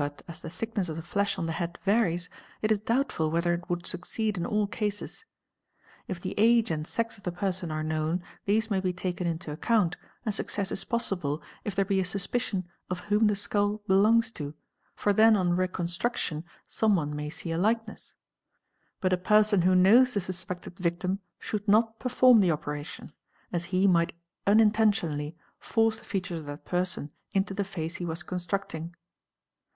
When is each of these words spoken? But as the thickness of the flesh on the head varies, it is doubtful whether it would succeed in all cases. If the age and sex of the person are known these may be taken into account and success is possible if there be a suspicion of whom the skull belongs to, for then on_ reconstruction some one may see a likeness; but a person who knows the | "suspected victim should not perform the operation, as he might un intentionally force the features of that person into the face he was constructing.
But 0.00 0.22
as 0.28 0.38
the 0.40 0.48
thickness 0.48 0.88
of 0.88 0.94
the 0.94 1.02
flesh 1.02 1.36
on 1.38 1.46
the 1.46 1.52
head 1.52 1.76
varies, 1.84 2.30
it 2.62 2.70
is 2.70 2.78
doubtful 2.78 3.32
whether 3.32 3.52
it 3.52 3.68
would 3.68 3.84
succeed 3.84 4.36
in 4.36 4.46
all 4.46 4.68
cases. 4.68 5.24
If 6.06 6.20
the 6.20 6.36
age 6.38 6.70
and 6.70 6.86
sex 6.86 7.18
of 7.18 7.24
the 7.24 7.32
person 7.32 7.72
are 7.72 7.82
known 7.82 8.22
these 8.44 8.70
may 8.70 8.78
be 8.78 8.92
taken 8.92 9.26
into 9.26 9.50
account 9.50 9.96
and 10.24 10.32
success 10.32 10.70
is 10.70 10.84
possible 10.84 11.42
if 11.64 11.74
there 11.74 11.84
be 11.84 11.98
a 11.98 12.04
suspicion 12.04 12.68
of 12.88 13.00
whom 13.00 13.26
the 13.26 13.34
skull 13.34 13.78
belongs 13.88 14.30
to, 14.30 14.54
for 14.94 15.12
then 15.12 15.34
on_ 15.36 15.48
reconstruction 15.58 16.44
some 16.68 16.94
one 16.94 17.16
may 17.16 17.28
see 17.28 17.50
a 17.50 17.58
likeness; 17.58 18.14
but 19.00 19.12
a 19.12 19.16
person 19.16 19.62
who 19.62 19.74
knows 19.74 20.14
the 20.14 20.20
| 20.20 20.20
"suspected 20.20 20.78
victim 20.78 21.18
should 21.40 21.66
not 21.66 21.98
perform 21.98 22.38
the 22.38 22.52
operation, 22.52 23.12
as 23.52 23.64
he 23.74 23.88
might 23.88 24.12
un 24.46 24.60
intentionally 24.60 25.36
force 25.58 25.98
the 25.98 26.04
features 26.04 26.38
of 26.38 26.46
that 26.46 26.64
person 26.64 27.10
into 27.32 27.52
the 27.52 27.64
face 27.64 27.96
he 27.96 28.06
was 28.06 28.22
constructing. 28.22 28.94